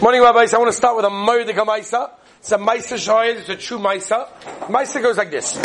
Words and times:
Morning, 0.00 0.22
rabbis. 0.22 0.54
I 0.54 0.58
want 0.58 0.70
to 0.70 0.76
start 0.76 0.96
with 0.96 1.04
a 1.04 1.10
Mordecai 1.10 1.60
Maisa. 1.60 2.10
It's 2.38 2.50
a 2.50 2.56
Maisa 2.56 2.96
Shahid. 2.96 3.36
It's 3.36 3.48
a 3.50 3.56
true 3.56 3.78
Maisa. 3.78 4.26
Maisa 4.62 5.02
goes 5.02 5.16
like 5.16 5.30
this. 5.30 5.56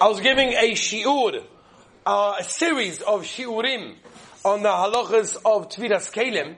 I 0.00 0.08
was 0.08 0.20
giving 0.20 0.48
a 0.48 0.72
shiur, 0.72 1.44
uh, 2.04 2.34
a 2.38 2.44
series 2.44 3.02
of 3.02 3.22
shiurim 3.22 3.94
on 4.44 4.62
the 4.62 4.70
halachas 4.70 5.36
of 5.44 5.68
Tviras 5.68 6.10
Kalim, 6.10 6.56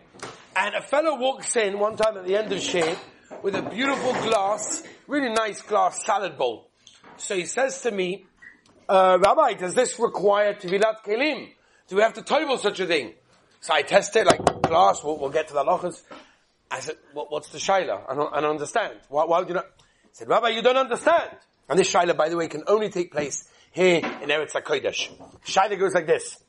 and 0.56 0.74
a 0.74 0.80
fellow 0.80 1.18
walks 1.18 1.56
in 1.56 1.78
one 1.78 1.96
time 1.96 2.16
at 2.16 2.26
the 2.26 2.36
end 2.36 2.52
of 2.52 2.60
Shir 2.60 2.96
with 3.42 3.56
a 3.56 3.62
beautiful 3.62 4.12
glass, 4.12 4.82
really 5.06 5.30
nice 5.30 5.60
glass 5.60 6.04
salad 6.04 6.38
bowl. 6.38 6.70
So 7.16 7.34
he 7.34 7.44
says 7.44 7.82
to 7.82 7.90
me, 7.90 8.26
uh, 8.88 9.18
Rabbi, 9.20 9.54
does 9.54 9.74
this 9.74 9.98
require 9.98 10.54
Tvilat 10.54 11.02
Kalim? 11.04 11.48
Do 11.88 11.96
we 11.96 12.02
have 12.02 12.14
to 12.14 12.22
table 12.22 12.58
such 12.58 12.80
a 12.80 12.86
thing? 12.86 13.14
So 13.60 13.74
I 13.74 13.82
test 13.82 14.14
it, 14.16 14.26
like 14.26 14.62
glass, 14.62 15.02
we'll, 15.02 15.18
we'll 15.18 15.30
get 15.30 15.48
to 15.48 15.54
the 15.54 15.64
halachas. 15.64 16.02
I 16.78 16.80
said, 16.80 16.94
what, 17.12 17.32
what's 17.32 17.48
the 17.48 17.58
shaila? 17.58 18.08
I 18.08 18.14
don't, 18.14 18.32
I 18.32 18.40
don't 18.40 18.50
understand. 18.50 18.94
Why, 19.08 19.24
why 19.24 19.40
would 19.40 19.48
you 19.48 19.54
not? 19.54 19.66
He 20.04 20.08
said, 20.12 20.28
Rabbi, 20.28 20.50
you 20.50 20.62
don't 20.62 20.76
understand. 20.76 21.30
And 21.68 21.76
this 21.76 21.92
shaila, 21.92 22.16
by 22.16 22.28
the 22.28 22.36
way, 22.36 22.46
can 22.46 22.62
only 22.68 22.88
take 22.88 23.10
place 23.10 23.48
here 23.72 23.96
in 23.96 24.28
Eretz 24.28 24.52
HaKodesh. 24.52 25.10
Shaila 25.44 25.76
goes 25.76 25.92
like 25.92 26.06
this. 26.06 26.40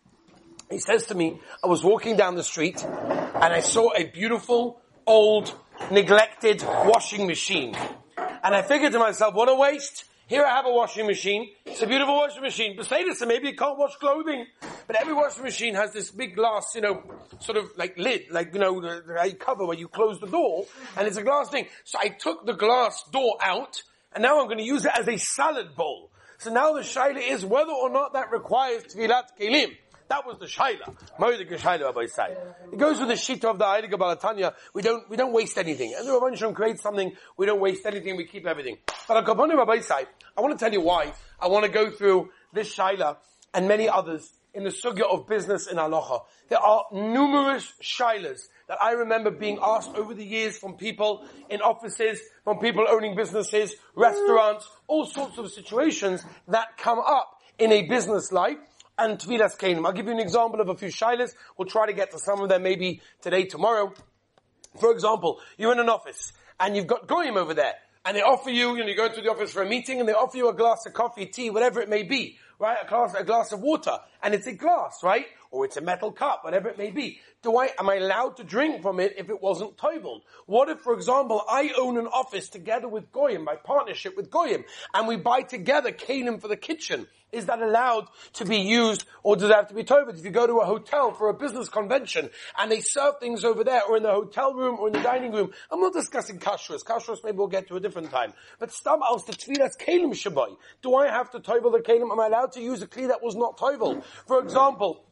He 0.69 0.77
says 0.77 1.07
to 1.07 1.15
me, 1.15 1.39
I 1.63 1.67
was 1.67 1.83
walking 1.83 2.15
down 2.15 2.35
the 2.35 2.43
street 2.43 2.83
and 2.85 3.53
I 3.53 3.61
saw 3.61 3.89
a 3.97 4.03
beautiful, 4.03 4.79
old, 5.07 5.51
neglected 5.89 6.61
washing 6.61 7.25
machine. 7.25 7.75
And 8.15 8.53
I 8.53 8.61
figured 8.61 8.91
to 8.91 8.99
myself, 8.99 9.33
what 9.33 9.49
a 9.49 9.55
waste. 9.55 10.05
Here 10.29 10.45
I 10.45 10.57
have 10.57 10.67
a 10.67 10.71
washing 10.71 11.07
machine. 11.07 11.49
It's 11.65 11.81
a 11.81 11.87
beautiful 11.87 12.15
washing 12.15 12.43
machine. 12.43 12.75
But 12.77 12.85
say 12.85 13.03
this, 13.03 13.19
maybe 13.25 13.47
you 13.47 13.55
can't 13.55 13.79
wash 13.79 13.95
clothing. 13.95 14.45
But 14.85 15.01
every 15.01 15.15
washing 15.15 15.41
machine 15.41 15.73
has 15.73 15.91
this 15.91 16.11
big 16.11 16.35
glass, 16.35 16.75
you 16.75 16.81
know, 16.81 17.01
sort 17.39 17.57
of 17.57 17.71
like 17.77 17.97
lid, 17.97 18.25
like, 18.29 18.53
you 18.53 18.59
know, 18.59 18.79
the, 18.79 19.01
the 19.07 19.35
cover 19.39 19.65
where 19.65 19.75
you 19.75 19.87
close 19.87 20.19
the 20.19 20.27
door, 20.27 20.65
and 20.95 21.07
it's 21.07 21.17
a 21.17 21.23
glass 21.23 21.49
thing. 21.49 21.65
So 21.83 21.97
I 21.99 22.09
took 22.09 22.45
the 22.45 22.53
glass 22.53 23.03
door 23.11 23.37
out, 23.41 23.81
and 24.13 24.21
now 24.21 24.39
I'm 24.39 24.45
going 24.45 24.59
to 24.59 24.63
use 24.63 24.85
it 24.85 24.91
as 24.95 25.07
a 25.07 25.17
salad 25.17 25.75
bowl. 25.75 26.11
So 26.37 26.53
now 26.53 26.73
the 26.73 26.81
shaila 26.81 27.27
is 27.27 27.43
whether 27.43 27.71
or 27.71 27.89
not 27.89 28.13
that 28.13 28.31
requires 28.31 28.83
tvilat 28.83 29.29
kelim. 29.39 29.75
That 30.09 30.25
was 30.25 30.39
the 30.39 30.47
shaila. 30.47 30.95
Shaila. 31.19 32.73
It 32.73 32.79
goes 32.79 32.99
with 32.99 33.09
the 33.09 33.15
sheet 33.15 33.45
of 33.45 33.59
the 33.59 33.65
Heilige 33.65 33.91
Balatanya. 33.91 34.55
We 34.73 34.81
don't, 34.81 35.07
we 35.07 35.15
don't 35.15 35.31
waste 35.31 35.57
anything. 35.59 35.93
As 35.93 36.05
the 36.05 36.13
Rabbi 36.13 36.35
Shem 36.35 36.53
creates 36.55 36.81
something, 36.81 37.13
we 37.37 37.45
don't 37.45 37.59
waste 37.59 37.85
anything, 37.85 38.17
we 38.17 38.25
keep 38.25 38.47
everything. 38.47 38.79
But 39.07 39.25
Rabbi 39.27 39.79
say, 39.81 40.05
I 40.35 40.41
want 40.41 40.57
to 40.57 40.63
tell 40.63 40.73
you 40.73 40.81
why 40.81 41.13
I 41.39 41.47
want 41.47 41.65
to 41.65 41.71
go 41.71 41.91
through 41.91 42.29
this 42.53 42.75
shaila 42.75 43.17
and 43.53 43.67
many 43.67 43.87
others 43.87 44.31
in 44.55 44.63
the 44.63 44.71
sugya 44.71 45.03
of 45.03 45.27
business 45.27 45.67
in 45.67 45.77
halacha. 45.77 46.21
There 46.49 46.59
are 46.59 46.85
numerous 46.91 47.71
shilas 47.81 48.47
that 48.67 48.81
I 48.81 48.93
remember 48.93 49.29
being 49.29 49.59
asked 49.61 49.95
over 49.95 50.15
the 50.15 50.25
years 50.25 50.57
from 50.57 50.75
people 50.75 51.23
in 51.51 51.61
offices, 51.61 52.19
from 52.43 52.57
people 52.57 52.85
owning 52.89 53.15
businesses, 53.15 53.75
restaurants, 53.95 54.67
all 54.87 55.05
sorts 55.05 55.37
of 55.37 55.51
situations 55.51 56.23
that 56.47 56.77
come 56.77 56.99
up 56.99 57.39
in 57.59 57.71
a 57.71 57.83
business 57.83 58.31
life 58.31 58.57
and 58.99 59.17
Tvilas 59.17 59.57
Kanim. 59.57 59.85
I'll 59.85 59.93
give 59.93 60.05
you 60.05 60.11
an 60.11 60.19
example 60.19 60.61
of 60.61 60.69
a 60.69 60.75
few 60.75 60.89
shilas. 60.89 61.33
We'll 61.57 61.67
try 61.67 61.87
to 61.87 61.93
get 61.93 62.11
to 62.11 62.19
some 62.19 62.41
of 62.41 62.49
them 62.49 62.63
maybe 62.63 63.01
today, 63.21 63.45
tomorrow. 63.45 63.93
For 64.79 64.91
example, 64.91 65.39
you're 65.57 65.71
in 65.71 65.79
an 65.79 65.89
office 65.89 66.33
and 66.59 66.75
you've 66.75 66.87
got 66.87 67.07
goyim 67.07 67.37
over 67.37 67.53
there 67.53 67.73
and 68.05 68.15
they 68.15 68.21
offer 68.21 68.49
you, 68.49 68.75
you 68.75 68.83
know, 68.83 68.89
you 68.89 68.95
go 68.95 69.11
to 69.11 69.21
the 69.21 69.29
office 69.29 69.51
for 69.51 69.61
a 69.61 69.65
meeting 69.65 69.99
and 69.99 70.07
they 70.07 70.13
offer 70.13 70.37
you 70.37 70.49
a 70.49 70.53
glass 70.53 70.85
of 70.85 70.93
coffee, 70.93 71.25
tea, 71.25 71.49
whatever 71.49 71.81
it 71.81 71.89
may 71.89 72.03
be, 72.03 72.37
right? 72.59 72.77
A 72.83 72.87
glass, 72.87 73.15
a 73.15 73.23
glass 73.23 73.51
of 73.51 73.61
water 73.61 73.97
and 74.21 74.33
it's 74.33 74.47
a 74.47 74.53
glass, 74.53 74.99
right? 75.03 75.25
Or 75.51 75.65
it's 75.65 75.77
a 75.77 75.81
metal 75.81 76.11
cup, 76.11 76.43
whatever 76.43 76.69
it 76.69 76.77
may 76.77 76.91
be. 76.91 77.19
Do 77.41 77.57
I, 77.57 77.69
am 77.79 77.89
I 77.89 77.95
allowed 77.95 78.37
to 78.37 78.43
drink 78.43 78.81
from 78.81 78.99
it 78.99 79.15
if 79.17 79.29
it 79.29 79.41
wasn't 79.41 79.77
toivel? 79.77 80.21
What 80.45 80.69
if, 80.69 80.81
for 80.81 80.93
example, 80.93 81.43
I 81.49 81.71
own 81.77 81.97
an 81.97 82.07
office 82.07 82.49
together 82.49 82.87
with 82.87 83.11
Goyim, 83.11 83.45
by 83.45 83.55
partnership 83.55 84.15
with 84.15 84.29
Goyim, 84.29 84.65
and 84.93 85.07
we 85.07 85.15
buy 85.15 85.41
together 85.41 85.91
kalim 85.91 86.39
for 86.39 86.47
the 86.47 86.57
kitchen? 86.57 87.07
Is 87.31 87.45
that 87.45 87.61
allowed 87.61 88.07
to 88.33 88.45
be 88.45 88.57
used 88.57 89.05
or 89.21 89.35
does 89.35 89.51
it 89.51 89.55
have 89.55 89.67
to 89.67 89.75
be 89.75 89.83
toivel? 89.83 90.17
If 90.17 90.25
you 90.25 90.31
go 90.31 90.47
to 90.47 90.57
a 90.57 90.65
hotel 90.65 91.13
for 91.13 91.29
a 91.29 91.33
business 91.33 91.69
convention 91.69 92.31
and 92.57 92.71
they 92.71 92.81
serve 92.81 93.19
things 93.19 93.45
over 93.45 93.63
there 93.63 93.83
or 93.83 93.97
in 93.97 94.03
the 94.03 94.11
hotel 94.11 94.55
room 94.55 94.77
or 94.79 94.87
in 94.87 94.93
the 94.93 95.01
dining 95.01 95.31
room, 95.31 95.51
I'm 95.69 95.79
not 95.79 95.93
discussing 95.93 96.39
kashrus. 96.39 96.83
Kashrus 96.83 97.23
maybe 97.23 97.37
we'll 97.37 97.45
get 97.45 97.67
to 97.67 97.75
a 97.75 97.79
different 97.79 98.09
time. 98.09 98.33
But 98.57 98.71
stam 98.71 99.01
else 99.03 99.25
the 99.25 99.33
tvilas 99.33 99.77
kalim 99.77 100.09
shabai. 100.13 100.57
Do 100.81 100.95
I 100.95 101.07
have 101.07 101.29
to 101.31 101.39
toivel 101.39 101.71
the 101.71 101.83
kalim? 101.85 102.11
Am 102.11 102.19
I 102.19 102.25
allowed 102.25 102.48
to 102.53 102.61
use 102.61 102.81
a 102.81 102.87
kli 102.87 103.07
that 103.07 103.23
was 103.23 103.35
not 103.35 103.57
toivel? 103.57 104.03
For 104.27 104.41
example, 104.41 105.05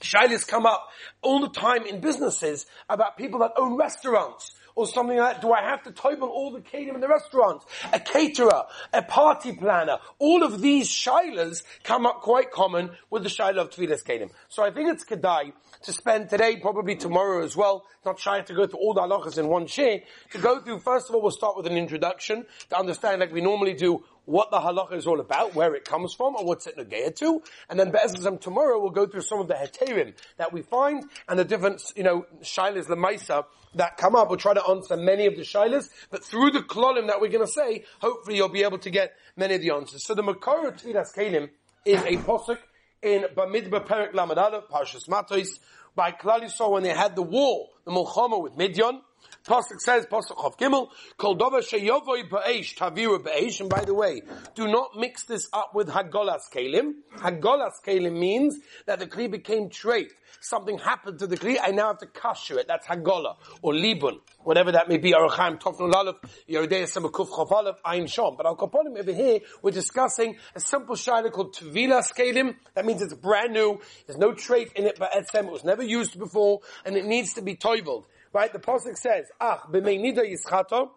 Shilas 0.00 0.46
come 0.46 0.66
up 0.66 0.88
all 1.22 1.40
the 1.40 1.48
time 1.48 1.86
in 1.86 2.00
businesses 2.00 2.66
about 2.88 3.16
people 3.16 3.40
that 3.40 3.52
own 3.56 3.76
restaurants 3.76 4.54
or 4.74 4.86
something 4.86 5.18
like 5.18 5.34
that? 5.34 5.42
Do 5.42 5.52
I 5.52 5.62
have 5.62 5.82
to 5.84 5.92
table 5.92 6.28
all 6.28 6.50
the 6.52 6.60
kelim 6.60 6.94
in 6.94 7.00
the 7.00 7.08
restaurant? 7.08 7.62
A 7.92 8.00
caterer, 8.00 8.64
a 8.92 9.02
party 9.02 9.52
planner, 9.52 9.98
all 10.18 10.42
of 10.42 10.60
these 10.60 10.88
shilas 10.88 11.62
come 11.82 12.06
up 12.06 12.22
quite 12.22 12.50
common 12.50 12.90
with 13.10 13.22
the 13.22 13.28
shilah 13.28 13.58
of 13.58 13.70
Tvilas 13.70 14.04
kelim. 14.04 14.30
So 14.48 14.62
I 14.62 14.70
think 14.70 14.90
it's 14.90 15.04
kedai 15.04 15.52
to 15.82 15.92
spend 15.92 16.30
today, 16.30 16.56
probably 16.56 16.96
tomorrow 16.96 17.44
as 17.44 17.56
well, 17.56 17.84
not 18.04 18.18
trying 18.18 18.44
to 18.46 18.54
go 18.54 18.66
through 18.66 18.80
all 18.80 18.94
the 18.94 19.02
halachas 19.02 19.38
in 19.38 19.48
one 19.48 19.66
share, 19.66 20.00
to 20.32 20.38
go 20.38 20.60
through, 20.60 20.80
first 20.80 21.08
of 21.08 21.14
all, 21.14 21.22
we'll 21.22 21.30
start 21.30 21.56
with 21.56 21.66
an 21.66 21.76
introduction 21.76 22.46
to 22.70 22.78
understand 22.78 23.20
like 23.20 23.32
we 23.32 23.40
normally 23.40 23.74
do 23.74 24.04
what 24.24 24.50
the 24.50 24.58
halacha 24.58 24.94
is 24.94 25.06
all 25.06 25.20
about, 25.20 25.54
where 25.54 25.74
it 25.74 25.84
comes 25.84 26.14
from, 26.14 26.36
and 26.36 26.46
what's 26.46 26.66
it 26.66 26.76
negaya 26.76 27.14
to. 27.16 27.42
And 27.68 27.78
then 27.78 27.90
Be'ezazim 27.90 28.40
tomorrow 28.40 28.80
we'll 28.80 28.90
go 28.90 29.06
through 29.06 29.22
some 29.22 29.40
of 29.40 29.48
the 29.48 29.54
heterim 29.54 30.14
that 30.36 30.52
we 30.52 30.62
find 30.62 31.04
and 31.28 31.38
the 31.38 31.44
different, 31.44 31.82
you 31.96 32.02
know, 32.02 32.26
shilas 32.42 32.86
lemaisa 32.86 33.44
that 33.74 33.96
come 33.96 34.14
up. 34.14 34.28
We'll 34.28 34.38
try 34.38 34.54
to 34.54 34.66
answer 34.66 34.96
many 34.96 35.26
of 35.26 35.36
the 35.36 35.42
shilas, 35.42 35.88
but 36.10 36.24
through 36.24 36.50
the 36.50 36.60
klolim 36.60 37.06
that 37.08 37.20
we're 37.20 37.28
going 37.28 37.46
to 37.46 37.52
say, 37.52 37.84
hopefully 38.00 38.36
you'll 38.36 38.48
be 38.48 38.62
able 38.62 38.78
to 38.78 38.90
get 38.90 39.14
many 39.36 39.54
of 39.54 39.60
the 39.60 39.70
answers. 39.70 40.04
So 40.04 40.14
the 40.14 40.22
Makar 40.22 40.68
of 40.68 40.76
Tvidas 40.76 41.14
Kalim 41.16 41.50
is 41.84 42.02
a 42.02 42.16
posuk 42.18 42.58
in 43.02 43.24
Bamidbar 43.34 43.86
Perik 43.86 44.12
Lamadala, 44.12 44.62
Parshas 44.68 45.08
Matos, 45.08 45.58
by 45.96 46.12
Klal 46.12 46.42
Yisrael 46.42 46.72
when 46.72 46.82
they 46.82 46.90
had 46.90 47.16
the 47.16 47.22
war, 47.22 47.68
the 47.84 47.90
Mulchama 47.90 48.40
with 48.40 48.56
Midian, 48.56 49.00
Pasuk 49.46 49.80
says, 49.80 50.06
Pasuk 50.06 50.36
Chav 50.36 50.58
Gimel, 50.58 50.88
Kol 51.16 51.36
Dova 51.36 51.60
Sheyovoi 51.60 52.28
Ba'esh 52.28 52.76
Taviru 52.76 53.18
Ba'esh, 53.18 53.60
and 53.60 53.70
by 53.70 53.84
the 53.84 53.94
way, 53.94 54.22
do 54.54 54.68
not 54.68 54.96
mix 54.96 55.24
this 55.24 55.48
up 55.52 55.74
with 55.74 55.88
Hagolas 55.88 56.42
Kalim. 56.54 56.92
Hagolas 57.16 57.72
Kalim 57.84 58.18
means 58.18 58.58
that 58.86 58.98
the 58.98 59.06
Kli 59.06 59.30
became 59.30 59.70
trait. 59.70 60.12
Something 60.40 60.78
happened 60.78 61.18
to 61.18 61.26
the 61.26 61.36
Kli, 61.36 61.56
I 61.60 61.70
now 61.70 61.88
have 61.88 61.98
to 61.98 62.06
kasher 62.06 62.58
it. 62.58 62.68
That's 62.68 62.86
Hagola, 62.86 63.36
or 63.62 63.72
Libun, 63.72 64.20
whatever 64.40 64.72
that 64.72 64.88
may 64.88 64.98
be, 64.98 65.12
Arachaim, 65.12 65.60
Tofnul 65.60 65.92
Aleph, 65.92 66.16
Yeridei 66.48 66.84
Semakuf 66.84 67.28
Chav 67.28 67.50
Aleph, 67.50 67.76
Ein 67.84 68.04
Shom. 68.04 68.36
But 68.36 68.46
Al 68.46 68.56
Kaponim 68.56 68.98
over 68.98 69.12
here, 69.12 69.40
we're 69.62 69.70
discussing 69.70 70.36
a 70.54 70.60
simple 70.60 70.96
shayla 70.96 71.32
called 71.32 71.54
Tvilas 71.54 72.14
Kalim. 72.14 72.56
That 72.74 72.84
means 72.84 73.02
it's 73.02 73.14
brand 73.14 73.52
new, 73.52 73.80
there's 74.06 74.18
no 74.18 74.32
trait 74.32 74.72
in 74.76 74.86
it, 74.86 74.98
but 74.98 75.10
it 75.14 75.50
was 75.50 75.64
never 75.64 75.82
used 75.82 76.18
before, 76.18 76.60
and 76.84 76.96
it 76.96 77.04
needs 77.04 77.34
to 77.34 77.42
be 77.42 77.56
toiveled. 77.56 78.04
Right? 78.32 78.52
The 78.52 78.58
Pasuk 78.58 78.96
says, 78.96 79.26
Ach, 79.40 79.62
b'mei 79.70 80.00
nida 80.00 80.24
yischato, 80.24 80.90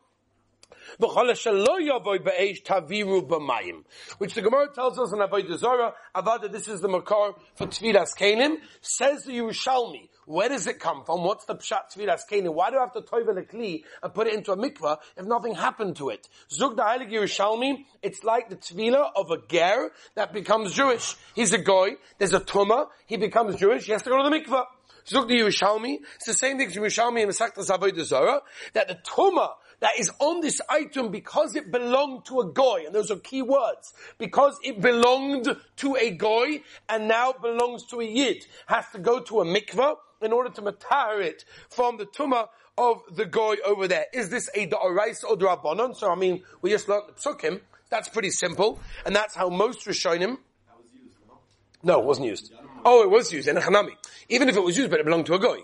which 4.18 4.34
the 4.34 4.42
Gemara 4.42 4.68
tells 4.74 5.00
us 5.00 5.14
in 5.14 5.20
Avodah 5.20 5.58
Zarah, 5.58 5.94
Avada, 6.16 6.52
this 6.52 6.68
is 6.68 6.82
the 6.82 6.88
Makar 6.88 7.36
for 7.56 7.68
Tviras 7.68 8.16
Kanim, 8.18 8.58
says 8.82 9.24
the 9.24 9.38
Yerushalmi, 9.38 10.10
where 10.26 10.50
does 10.50 10.68
it 10.68 10.80
come 10.80 11.04
from? 11.04 11.24
What's 11.24 11.46
the 11.46 11.56
Pshat 11.56 11.96
Tviras 11.96 12.22
Kanim? 12.30 12.54
Why 12.54 12.70
do 12.70 12.78
I 12.78 12.82
have 12.82 12.94
to 12.94 13.02
toivel 13.02 13.38
a 13.38 13.44
kli 13.44 13.84
and 14.02 14.14
put 14.14 14.28
it 14.28 14.34
into 14.34 14.52
a 14.52 14.58
mikvah 14.58 14.98
if 15.18 15.26
nothing 15.26 15.56
happened 15.56 15.96
to 15.98 16.10
it? 16.10 16.28
Zug 16.52 16.76
the 16.76 16.84
Heilige 16.84 17.12
Yerushalmi, 17.12 17.86
it's 18.02 18.24
like 18.24 18.50
the 18.50 18.56
tvila 18.56 19.12
of 19.16 19.32
a 19.32 19.38
ger 19.48 19.92
that 20.16 20.34
becomes 20.34 20.74
Jewish. 20.74 21.16
He's 21.36 21.54
a 21.54 21.58
goy, 21.58 21.92
there's 22.18 22.34
a 22.34 22.40
tumah, 22.40 22.88
he 23.06 23.18
becomes 23.18 23.56
Jewish, 23.56 23.86
he 23.86 23.92
has 23.92 24.04
to 24.04 24.10
go 24.10 24.22
to 24.22 24.30
the 24.30 24.36
mikvah. 24.36 24.66
Zug 25.08 25.28
the 25.28 25.36
Yerushalmi, 25.36 26.00
it's 26.16 26.26
the 26.26 26.34
same 26.34 26.58
thing 26.58 26.68
as 26.68 26.76
Yerushalmi 26.76 27.24
and 27.24 27.32
Masakta 27.32 27.60
Avodah 27.60 28.04
Zarah, 28.04 28.42
that 28.74 28.88
the 28.88 28.96
tumah 28.96 29.52
that 29.80 30.00
is 30.00 30.10
on 30.20 30.40
this 30.40 30.62
item 30.70 31.12
because 31.12 31.56
it 31.56 31.70
belonged 31.70 32.26
to 32.26 32.40
a 32.40 32.46
goy, 32.46 32.84
and 32.86 32.96
those 32.96 33.12
are 33.12 33.18
key 33.18 33.42
words, 33.42 33.94
because 34.18 34.58
it 34.64 34.80
belonged 34.80 35.48
to 35.78 35.96
a 35.96 36.12
goy 36.12 36.62
and 36.88 37.08
now 37.08 37.34
belongs 37.34 37.86
to 37.88 38.00
a 38.00 38.06
yid, 38.06 38.46
has 38.68 38.86
to 38.94 39.00
go 39.00 39.20
to 39.20 39.42
a 39.42 39.46
mikvah 39.46 39.96
in 40.22 40.32
order 40.32 40.50
to 40.50 40.62
matar 40.62 41.22
it 41.22 41.44
from 41.70 41.98
the 41.98 42.06
tumah 42.06 42.48
of 42.78 43.02
the 43.12 43.26
goy 43.26 43.56
over 43.66 43.88
there. 43.88 44.06
Is 44.14 44.30
this 44.30 44.50
a 44.56 44.68
da'orais 44.68 45.24
or 45.30 45.36
da'rabanon? 45.36 45.96
So 45.96 46.10
I 46.10 46.16
mean, 46.16 46.44
we 46.62 46.70
just 46.70 46.88
learned 46.88 47.10
the 47.10 47.14
psukim. 47.14 47.60
That's 47.90 48.08
pretty 48.08 48.32
simple, 48.32 48.80
and 49.06 49.16
that's 49.16 49.36
how 49.36 49.50
most 49.50 49.86
Rishonim. 49.86 50.38
No, 51.84 52.00
it 52.00 52.06
wasn't 52.06 52.28
used. 52.28 52.54
Oh, 52.86 53.04
it 53.04 53.10
was 53.10 53.32
used 53.32 53.48
in 53.48 53.58
a 53.58 53.62
Hanami. 53.62 53.96
Even 54.30 54.50
if 54.50 54.56
it 54.56 54.64
was 54.64 54.78
used, 54.78 54.90
but 54.90 55.00
it 55.00 55.06
belonged 55.06 55.26
to 55.28 55.34
a 55.34 55.40
goy. 55.40 55.60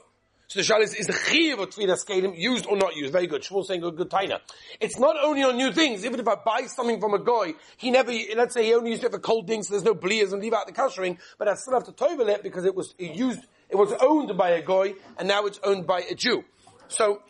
So 0.50 0.60
the 0.60 0.63
shal 0.63 0.81
is, 0.81 0.95
is 0.95 1.06
the 1.06 1.13
chiv 1.13 1.60
of 1.60 1.69
tefillah 1.69 2.04
skalim 2.04 2.36
used 2.36 2.66
or 2.66 2.75
not 2.75 2.95
used? 2.95 3.13
Very 3.13 3.27
good. 3.27 3.44
Shmuel 3.44 3.63
saying 3.63 3.81
good, 3.81 3.95
good 3.95 4.10
taina. 4.10 4.39
It's 4.80 4.98
not 4.98 5.16
only 5.21 5.44
on 5.44 5.57
new 5.57 5.71
things. 5.71 6.04
Even 6.04 6.19
if 6.19 6.27
I 6.27 6.36
buy 6.44 6.66
something 6.66 7.00
from 7.00 7.13
a 7.13 7.19
guy, 7.19 7.54
he 7.77 7.92
never, 7.92 8.12
let's 8.36 8.56
say 8.56 8.66
he 8.66 8.74
only 8.74 8.89
used 8.89 9.04
it 9.04 9.12
for 9.12 9.19
cold 9.19 9.45
things, 9.45 9.68
so 9.68 9.75
there's 9.75 9.83
no 9.83 9.94
blears 9.94 10.33
and 10.33 10.42
leave 10.42 10.54
out 10.54 10.66
the 10.66 10.74
kashering, 10.74 11.19
but 11.38 11.48
I 11.48 11.54
still 11.54 11.75
have 11.75 11.83
to 11.83 11.92
toivel 11.92 12.27
it 12.30 12.42
because 12.42 12.66
it 12.66 12.74
was 12.74 12.95
used, 12.98 13.42
it 13.69 13.75
was 13.75 13.94
owned 14.01 14.36
by 14.39 14.50
a 14.50 14.63
guy, 14.63 14.95
and 15.19 15.27
now 15.27 15.45
it's 15.45 15.60
owned 15.63 15.86
by 15.86 16.01
a 16.01 16.16
Jew. 16.16 16.44
So, 16.88 17.21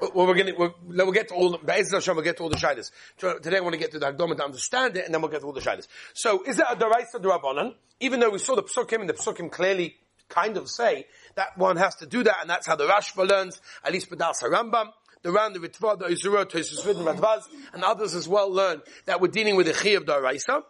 well, 0.00 0.26
we're 0.26 0.34
going 0.34 0.54
to, 0.54 0.72
we'll, 0.86 1.12
get 1.12 1.28
to 1.28 1.34
all 1.34 1.50
the, 1.50 1.58
we'll 1.58 2.22
get 2.22 2.36
to 2.36 2.42
all 2.42 2.48
the 2.48 2.56
shaylas. 2.56 2.90
Today 3.18 3.58
I 3.58 3.60
want 3.60 3.74
to 3.74 3.78
get 3.78 3.92
to 3.92 3.98
the 3.98 4.12
Hagdoma 4.12 4.36
to 4.36 4.44
understand 4.44 4.96
it, 4.96 5.04
and 5.04 5.14
then 5.14 5.22
we'll 5.22 5.30
get 5.30 5.40
to 5.40 5.46
all 5.46 5.52
the 5.52 5.60
shaylas. 5.60 5.86
So, 6.14 6.42
is 6.44 6.58
it 6.58 6.66
a 6.68 6.76
deraisa 6.76 7.16
derabanan? 7.16 7.74
Even 8.00 8.20
though 8.20 8.30
we 8.30 8.38
saw 8.38 8.54
the 8.54 8.62
psukim, 8.62 9.00
and 9.00 9.08
the 9.08 9.14
psukim 9.14 9.50
clearly 9.50 9.96
kind 10.28 10.56
of 10.56 10.68
say 10.68 11.06
that 11.34 11.56
one 11.56 11.76
has 11.76 11.94
to 11.96 12.06
do 12.06 12.22
that, 12.24 12.36
and 12.40 12.50
that's 12.50 12.66
how 12.66 12.76
the 12.76 12.86
Rashba 12.86 13.28
learns, 13.28 13.60
at 13.84 13.92
least 13.92 14.10
Badas 14.10 14.42
Rambam. 14.42 14.88
The 15.22 15.32
Ran, 15.32 15.54
the 15.54 15.58
Ritva, 15.58 15.98
the 15.98 16.04
Izura, 16.04 16.44
Tosus 16.44 16.84
Vidin, 16.84 17.02
Radvaz, 17.02 17.42
and 17.72 17.82
others 17.82 18.14
as 18.14 18.28
well 18.28 18.48
learn 18.48 18.80
that 19.06 19.20
we're 19.20 19.28
dealing 19.28 19.56
with 19.56 19.66
the 19.66 19.72
Chi 19.72 19.90
of 19.90 20.04
Daraisa. 20.04 20.62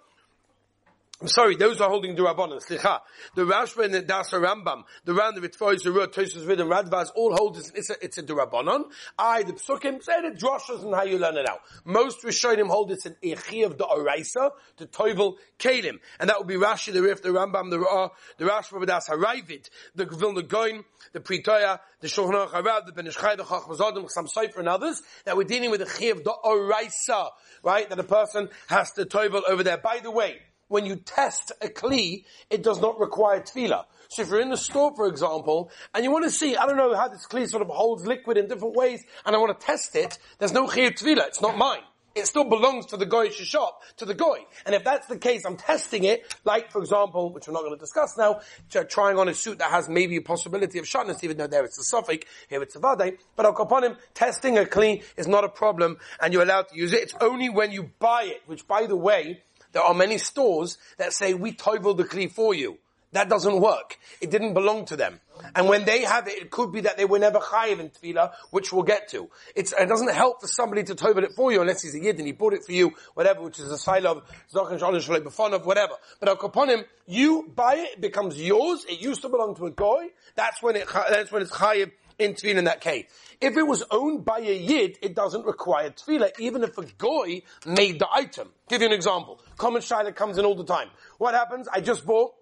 I'm 1.19 1.29
sorry, 1.29 1.57
those 1.57 1.81
are 1.81 1.89
holding 1.89 2.15
the 2.15 2.23
Rabbanon. 2.23 2.63
Slicha. 2.63 3.01
The 3.35 3.47
Rashba 3.47 3.87
and 3.87 3.95
the 3.95 4.03
Dasa 4.03 4.39
Rambam, 4.39 4.85
the 5.07 5.15
Ran, 5.15 5.35
the 5.35 5.41
Ritfoy, 5.41 5.83
the 5.83 5.91
Rut, 5.91 6.13
Tosus 6.13 6.45
Vid, 6.45 6.59
Radvaz 6.59 7.09
all 7.15 7.35
hold 7.35 7.55
this, 7.55 7.73
it's 7.75 7.89
a, 7.89 8.05
it's 8.05 8.19
a 8.19 8.23
Durabbanon. 8.23 8.85
I, 9.19 9.43
the 9.43 9.55
Psukim, 9.55 10.03
say 10.03 10.21
the 10.21 10.37
droshes 10.37 10.85
and 10.85 10.95
how 10.95 11.05
you 11.05 11.19
learn 11.19 11.39
it 11.39 11.49
out. 11.49 11.61
Most 11.87 12.23
Rishonim 12.23 12.67
hold 12.69 12.93
it's 12.93 13.07
an 13.07 13.17
Echi 13.23 13.65
of 13.65 13.79
the 13.79 13.85
Oraisa, 13.85 14.51
the 14.77 14.87
Toivel 14.87 15.37
Kalim. 15.59 16.01
And 16.21 16.29
that 16.29 16.37
would 16.39 16.49
be 16.49 16.57
Rashi, 16.57 16.93
the 16.93 17.01
Rif, 17.01 17.23
the 17.23 17.31
Rambam, 17.31 17.71
the 17.71 17.79
Ra, 17.79 18.11
the 18.37 18.45
Rashba, 18.45 18.79
the 18.81 18.87
Dasa 18.87 19.19
Raivid, 19.19 19.71
the 19.95 20.05
Vilna 20.05 20.43
Goin, 20.43 20.85
the 21.15 21.21
Pritoya, 21.21 21.81
the 22.01 22.09
Shulchan 22.09 22.47
Aruch 22.47 22.85
the 22.85 22.93
Ben 22.93 23.07
the 23.07 23.11
Chachmazodim, 23.11 24.11
some 24.11 24.29
Sefer 24.29 24.61
and 24.61 24.69
others, 24.69 25.01
that 25.25 25.35
we're 25.35 25.45
dealing 25.45 25.71
with 25.71 25.81
the 25.81 25.87
Chi 25.87 26.07
of 26.07 26.25
the 26.25 26.35
Oraisa, 26.45 27.31
right? 27.63 27.89
That 27.89 27.99
a 27.99 28.05
person 28.05 28.51
has 28.67 28.93
to 28.93 29.07
Toivel 29.07 29.41
over 29.49 29.63
there. 29.63 29.79
By 29.79 30.01
the 30.03 30.11
way, 30.11 30.41
when 30.69 30.87
you 30.87 30.97
test 30.97 31.53
a 31.63 31.69
kli, 31.69 32.25
it 32.51 32.63
does 32.63 32.81
not 32.81 32.99
require 32.99 33.41
tefillah. 33.41 33.85
So 34.09 34.23
if 34.23 34.29
you're 34.29 34.41
in 34.41 34.51
the 34.51 34.57
store, 34.57 34.95
for 34.95 35.09
example, 35.09 35.71
and 35.95 36.05
you 36.05 36.11
want 36.11 36.25
to 36.25 36.31
see, 36.31 36.57
I 36.57 36.67
don't 36.67 36.77
know 36.77 36.95
how 36.95 37.09
this 37.09 37.27
kli 37.27 37.49
sort 37.49 37.63
of 37.63 37.69
holds 37.69 38.07
liquid 38.07 38.37
in 38.37 38.49
different 38.49 38.75
ways, 38.75 39.03
and 39.25 39.35
I 39.35 39.39
want 39.39 39.59
to 39.59 39.67
test 39.67 39.97
it, 39.97 40.19
there's 40.39 40.53
no 40.53 40.67
chiyuv 40.67 40.99
tefillah. 40.99 41.27
It's 41.27 41.41
not 41.41 41.57
mine. 41.57 41.81
It 42.17 42.27
still 42.27 42.45
belongs 42.45 42.87
to 42.87 42.97
the 42.97 43.05
goy 43.05 43.29
shop, 43.29 43.83
to 43.99 44.07
the 44.07 44.15
goy. 44.15 44.39
And 44.65 44.75
if 44.75 44.85
that's 44.85 45.07
the 45.07 45.19
case, 45.19 45.45
I'm 45.45 45.59
testing 45.59 46.05
it, 46.05 46.35
like 46.47 46.73
for 46.73 46.81
example, 46.81 47.31
which 47.31 47.47
we're 47.47 47.53
not 47.53 47.61
going 47.61 47.75
to 47.75 47.79
discuss 47.79 48.17
now, 48.17 48.41
trying 48.89 49.19
on 49.19 49.29
a 49.29 49.35
suit 49.35 49.59
that 49.59 49.71
has 49.71 49.87
maybe 49.87 50.17
a 50.17 50.23
possibility 50.23 50.79
of 50.79 50.87
shatness, 50.87 51.23
even 51.23 51.37
though 51.37 51.47
there 51.47 51.63
it's 51.67 51.79
a 51.79 51.83
suffix, 51.83 52.27
here 52.49 52.63
it's 52.63 52.75
a 52.75 52.79
vade. 52.79 53.19
But 53.37 53.45
I'll 53.45 53.53
al 53.53 53.67
kaponim, 53.67 53.99
testing 54.15 54.57
a 54.57 54.65
kli 54.65 55.05
is 55.19 55.29
not 55.29 55.45
a 55.45 55.51
problem, 55.51 55.99
and 56.19 56.33
you're 56.33 56.43
allowed 56.43 56.69
to 56.71 56.77
use 56.77 56.95
it. 56.95 57.03
It's 57.03 57.15
only 57.21 57.51
when 57.51 57.71
you 57.71 57.91
buy 57.99 58.23
it, 58.23 58.41
which 58.47 58.67
by 58.67 58.87
the 58.87 58.97
way, 58.97 59.43
there 59.77 59.85
are 59.85 59.93
many 59.93 60.17
stores 60.17 60.79
that 60.97 61.13
say, 61.13 61.35
we 61.35 61.53
toivel 61.53 61.95
the 61.95 62.05
kli 62.05 62.33
for 62.33 62.55
you. 62.55 62.79
That 63.13 63.29
doesn't 63.29 63.61
work. 63.61 63.99
It 64.23 64.31
didn't 64.31 64.55
belong 64.55 64.87
to 64.87 64.97
them. 64.97 65.21
And 65.55 65.69
when 65.69 65.85
they 65.85 66.01
have 66.01 66.27
it, 66.29 66.41
it 66.41 66.51
could 66.51 66.73
be 66.73 66.81
that 66.81 66.97
they 66.97 67.05
were 67.05 67.19
never 67.19 67.41
chayiv 67.41 67.79
in 67.79 67.91
tefillah, 67.91 68.33
which 68.53 68.73
we'll 68.73 68.85
get 68.85 69.09
to. 69.11 69.29
It's, 69.55 69.75
it 69.79 69.87
doesn't 69.87 70.15
help 70.15 70.41
for 70.41 70.47
somebody 70.47 70.83
to 70.85 70.95
tovel 70.95 71.25
it 71.25 71.33
for 71.37 71.53
you 71.53 71.61
unless 71.61 71.83
he's 71.83 71.95
a 71.95 72.01
yid 72.01 72.17
and 72.17 72.27
he 72.27 72.33
bought 72.33 72.55
it 72.55 72.65
for 72.65 72.73
you, 72.73 72.95
whatever, 73.13 73.43
which 73.43 73.59
is 73.59 73.71
a 73.71 73.77
side 73.77 74.07
of 74.07 74.23
zochan 74.51 75.53
of 75.53 75.67
whatever. 75.67 75.93
But 76.21 76.43
upon 76.43 76.71
him, 76.71 76.87
you 77.07 77.53
buy 77.55 77.75
it, 77.75 77.93
it 77.97 78.01
becomes 78.01 78.41
yours. 78.41 78.87
It 78.89 79.03
used 79.03 79.21
to 79.23 79.29
belong 79.29 79.57
to 79.57 79.67
a 79.67 79.71
goy. 79.71 80.07
That's 80.37 80.63
when 80.63 80.77
it, 80.77 80.89
that's 81.11 81.31
when 81.31 81.43
it's 81.43 81.53
chayiv 81.53 81.93
in 82.19 82.35
tefillah 82.35 82.59
in 82.59 82.65
that 82.65 82.81
case. 82.81 83.05
If 83.41 83.57
it 83.57 83.67
was 83.67 83.85
owned 83.91 84.25
by 84.25 84.39
a 84.39 84.57
yid, 84.57 84.99
it 85.03 85.15
doesn't 85.15 85.45
require 85.45 85.91
tefillah, 85.91 86.39
even 86.39 86.65
if 86.65 86.79
a 86.79 86.85
goy 86.85 87.43
made 87.67 87.99
the 87.99 88.09
item. 88.13 88.49
Give 88.69 88.81
you 88.81 88.89
an 88.89 88.95
example. 88.95 89.41
Common 89.57 89.83
shayla 89.83 90.15
comes 90.15 90.39
in 90.39 90.45
all 90.45 90.55
the 90.55 90.65
time. 90.65 90.89
What 91.19 91.35
happens? 91.35 91.69
I 91.73 91.81
just 91.81 92.07
bought 92.07 92.33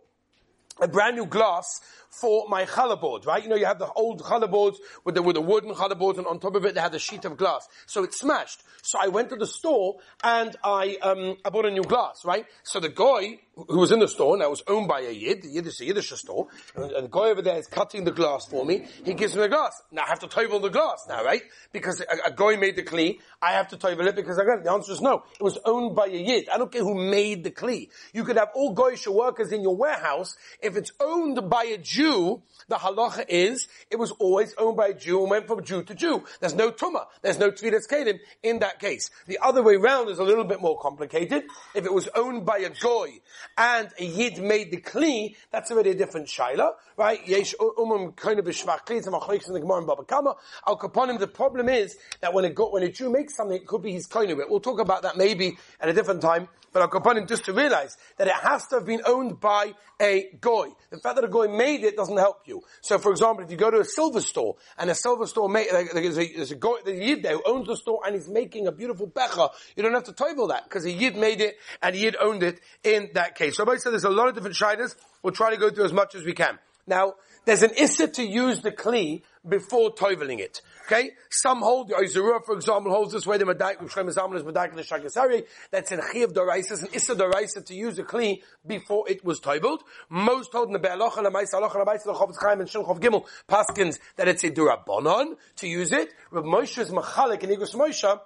a 0.80 0.88
brand 0.88 1.16
new 1.16 1.26
glass 1.26 1.80
for 2.10 2.48
my 2.48 2.64
challah 2.64 3.00
board, 3.00 3.26
right? 3.26 3.42
You 3.42 3.48
know, 3.48 3.56
you 3.56 3.66
have 3.66 3.78
the 3.78 3.90
old 3.92 4.22
challah 4.22 4.50
boards 4.50 4.78
with 5.04 5.14
the, 5.14 5.22
with 5.22 5.34
the 5.34 5.40
wooden 5.40 5.74
challah 5.74 5.98
boards 5.98 6.18
and 6.18 6.26
on 6.26 6.40
top 6.40 6.54
of 6.54 6.64
it 6.64 6.74
they 6.74 6.80
had 6.80 6.94
a 6.94 6.98
sheet 6.98 7.24
of 7.24 7.36
glass. 7.36 7.68
So 7.86 8.04
it's 8.04 8.20
smashed. 8.20 8.62
So 8.82 8.98
I 9.00 9.08
went 9.08 9.30
to 9.30 9.36
the 9.36 9.46
store 9.46 9.96
and 10.22 10.54
I, 10.62 10.96
um, 11.02 11.36
I 11.44 11.50
bought 11.50 11.66
a 11.66 11.70
new 11.70 11.82
glass, 11.82 12.24
right? 12.24 12.46
So 12.62 12.80
the 12.80 12.88
guy 12.88 13.40
who 13.56 13.78
was 13.78 13.92
in 13.92 14.00
the 14.00 14.08
store, 14.08 14.34
and 14.34 14.42
that 14.42 14.50
was 14.50 14.62
owned 14.66 14.88
by 14.88 15.00
a 15.00 15.10
Yid, 15.10 15.42
the 15.42 15.48
Yiddish, 15.48 15.80
a 15.80 15.84
Yiddish 15.84 16.10
store, 16.10 16.48
and, 16.74 16.90
and 16.90 17.04
the 17.04 17.08
guy 17.08 17.30
over 17.30 17.42
there 17.42 17.56
is 17.56 17.66
cutting 17.66 18.04
the 18.04 18.10
glass 18.10 18.46
for 18.46 18.64
me, 18.64 18.86
he 19.04 19.14
gives 19.14 19.34
me 19.34 19.42
the 19.42 19.48
glass. 19.48 19.80
Now 19.92 20.02
I 20.04 20.08
have 20.08 20.20
to 20.20 20.26
toivel 20.26 20.60
the 20.60 20.70
glass 20.70 21.06
now, 21.08 21.24
right? 21.24 21.42
Because 21.72 22.00
a, 22.00 22.28
a 22.28 22.32
guy 22.32 22.56
made 22.56 22.76
the 22.76 22.82
kli, 22.82 23.18
I 23.40 23.52
have 23.52 23.68
to 23.68 23.76
toivel 23.76 24.06
it 24.06 24.16
because 24.16 24.38
I 24.38 24.44
got 24.44 24.58
it. 24.58 24.64
The 24.64 24.72
answer 24.72 24.92
is 24.92 25.00
no. 25.00 25.24
It 25.38 25.42
was 25.42 25.58
owned 25.64 25.94
by 25.94 26.06
a 26.06 26.16
Yid. 26.16 26.48
I 26.48 26.58
don't 26.58 26.70
care 26.70 26.82
who 26.82 26.94
made 26.94 27.44
the 27.44 27.50
kli. 27.50 27.90
You 28.12 28.24
could 28.24 28.36
have 28.36 28.48
all 28.54 28.74
Goyish 28.74 29.06
workers 29.12 29.52
in 29.52 29.62
your 29.62 29.76
warehouse. 29.76 30.36
If 30.60 30.76
it's 30.76 30.92
owned 31.00 31.48
by 31.48 31.64
a 31.64 31.78
Jew, 31.78 32.42
the 32.68 32.76
halacha 32.76 33.26
is, 33.28 33.68
it 33.90 33.98
was 33.98 34.10
always 34.12 34.54
owned 34.58 34.76
by 34.76 34.88
a 34.88 34.94
Jew 34.94 35.22
and 35.22 35.30
went 35.30 35.46
from 35.46 35.62
Jew 35.64 35.82
to 35.84 35.94
Jew. 35.94 36.24
There's 36.40 36.54
no 36.54 36.70
tumah. 36.70 37.06
There's 37.22 37.38
no 37.38 37.50
tvidas 37.50 37.88
kedim 37.88 38.18
in 38.42 38.60
that 38.60 38.80
case. 38.80 39.10
The 39.26 39.38
other 39.42 39.62
way 39.62 39.74
around 39.74 40.08
is 40.08 40.18
a 40.18 40.24
little 40.24 40.44
bit 40.44 40.60
more 40.60 40.78
complicated. 40.78 41.44
If 41.74 41.84
it 41.84 41.92
was 41.92 42.08
owned 42.14 42.44
by 42.46 42.58
a 42.58 42.70
goy 42.70 43.20
and 43.56 43.88
a 43.98 44.04
yid 44.04 44.38
made 44.38 44.70
the 44.70 44.78
kli, 44.78 45.36
that's 45.50 45.70
already 45.70 45.90
a 45.90 45.94
different 45.94 46.26
shaila, 46.26 46.72
right? 46.96 47.26
Yesh 47.26 47.54
umum 47.60 48.14
kind 48.16 48.38
of 48.38 48.46
in 48.46 48.52
the 48.52 49.60
Gemara 49.60 49.80
in 49.80 49.86
Baba 49.86 50.04
Kama. 50.04 50.34
Al 50.66 50.78
kaponim, 50.78 51.18
the 51.18 51.26
problem 51.26 51.68
is 51.68 51.96
that 52.20 52.32
when 52.32 52.44
a, 52.44 52.48
when 52.48 52.82
a 52.82 52.90
Jew 52.90 53.10
makes 53.10 53.36
something, 53.36 53.56
it 53.56 53.66
could 53.66 53.82
be 53.82 53.92
his 53.92 54.06
kind 54.06 54.30
of 54.30 54.38
it. 54.38 54.48
We'll 54.48 54.60
talk 54.60 54.80
about 54.80 55.02
that 55.02 55.16
maybe 55.16 55.58
at 55.80 55.88
a 55.88 55.92
different 55.92 56.20
time, 56.22 56.48
but 56.72 56.82
Al 56.82 56.88
kaponim, 56.88 57.28
just 57.28 57.44
to 57.46 57.52
realize 57.52 57.96
that 58.16 58.26
it 58.26 58.34
has 58.34 58.66
to 58.68 58.76
have 58.76 58.86
been 58.86 59.02
owned 59.06 59.40
by 59.40 59.74
a 60.00 60.30
goy. 60.40 60.68
The 60.90 60.98
fact 60.98 61.16
that 61.16 61.24
a 61.24 61.28
goy 61.28 61.48
made 61.48 61.84
it 61.84 61.96
doesn't 61.96 62.16
help 62.16 62.42
you. 62.46 62.62
So 62.80 62.98
for 62.98 63.12
example, 63.12 63.44
if 63.44 63.50
you 63.50 63.56
go 63.56 63.70
to 63.70 63.78
a 63.78 63.84
silver 63.84 64.20
store, 64.20 64.56
and 64.76 64.90
a 64.90 64.94
silver 64.94 65.26
store 65.26 65.52
there's 65.52 66.18
a, 66.18 66.32
there's 66.34 66.50
a 66.50 66.56
goy, 66.56 66.78
the 66.84 66.94
yid 66.94 67.22
there 67.22 67.34
who 67.34 67.42
owns 67.46 67.68
the 67.68 67.76
store 67.76 68.00
and 68.04 68.14
he's 68.14 68.28
making 68.28 68.66
a 68.66 68.72
beautiful 68.72 69.06
becha, 69.06 69.50
you 69.76 69.82
don't 69.82 69.94
have 69.94 70.04
to 70.04 70.12
toivel 70.12 70.48
that, 70.48 70.64
because 70.64 70.84
a 70.84 70.90
yid 70.90 71.16
made 71.16 71.40
it, 71.40 71.56
and 71.82 71.94
a 71.94 71.98
yid 71.98 72.16
owned 72.20 72.42
it 72.42 72.60
in 72.82 73.10
that 73.14 73.33
case. 73.36 73.56
So 73.56 73.70
I 73.70 73.76
said 73.76 73.92
there's 73.92 74.04
a 74.04 74.10
lot 74.10 74.28
of 74.28 74.34
different 74.34 74.56
shinas. 74.56 74.94
We'll 75.22 75.32
try 75.32 75.50
to 75.50 75.56
go 75.56 75.70
through 75.70 75.84
as 75.84 75.92
much 75.92 76.14
as 76.14 76.24
we 76.24 76.32
can. 76.32 76.58
Now, 76.86 77.14
there's 77.44 77.62
an 77.62 77.72
issa 77.76 78.08
to 78.08 78.24
use 78.24 78.60
the 78.60 78.70
kli 78.70 79.22
before 79.46 79.94
toiveling 79.94 80.38
it. 80.38 80.60
Okay? 80.86 81.12
Some 81.30 81.60
hold, 81.60 81.88
the 81.88 81.94
Oizurah, 81.94 82.44
for 82.44 82.54
example, 82.54 82.92
holds 82.92 83.12
this 83.12 83.26
way, 83.26 83.38
the 83.38 83.44
Madaik, 83.44 83.90
Shem 83.90 84.10
Zaman 84.10 84.36
is 84.36 84.42
Madaik 84.42 84.70
and 84.70 84.78
the 84.78 84.82
Shakasari, 84.82 85.46
that's 85.70 85.92
in 85.92 86.00
Chiv 86.12 86.32
Doraisa, 86.32 86.82
an 86.82 86.88
Issa 86.92 87.14
Doraisa 87.14 87.64
to 87.66 87.74
use 87.74 87.96
the 87.96 88.02
Kli 88.02 88.42
before 88.66 89.08
it 89.08 89.24
was 89.24 89.40
toiveled. 89.40 89.80
Most 90.08 90.52
hold 90.52 90.68
in 90.68 90.72
the 90.72 90.78
Be'alocha, 90.78 91.22
the 91.22 91.30
Maisa, 91.30 91.54
Alocha, 91.54 91.84
the 91.84 91.90
Maisa, 91.90 92.04
the 92.04 92.12
Chofetz 92.12 92.36
Chaim, 92.40 92.60
and 92.60 92.68
Shemchov 92.68 93.00
Gimel, 93.00 93.26
Paskins, 93.48 93.98
that 94.16 94.28
it's 94.28 94.44
a 94.44 94.50
Durabonon 94.50 95.36
to 95.56 95.68
use 95.68 95.92
it. 95.92 96.12
Rav 96.30 96.44
Moshe's 96.44 96.90
Machalik 96.90 97.42
and 97.42 97.52
Igros 97.52 97.74
Moshe, 97.74 98.20